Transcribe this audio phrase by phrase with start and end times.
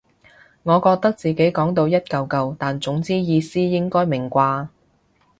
[0.63, 4.69] 我覺得自己講到一嚿嚿但總之意思應該明啩